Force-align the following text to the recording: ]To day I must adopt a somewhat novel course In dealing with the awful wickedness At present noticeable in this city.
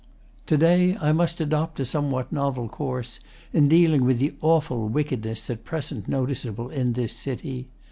]To 0.47 0.57
day 0.57 0.97
I 0.97 1.11
must 1.11 1.39
adopt 1.39 1.79
a 1.79 1.85
somewhat 1.85 2.31
novel 2.31 2.67
course 2.67 3.19
In 3.53 3.67
dealing 3.69 4.03
with 4.03 4.17
the 4.17 4.33
awful 4.41 4.87
wickedness 4.89 5.47
At 5.47 5.63
present 5.63 6.07
noticeable 6.07 6.71
in 6.71 6.93
this 6.93 7.15
city. 7.15 7.67